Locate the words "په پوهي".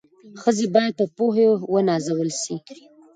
0.99-1.45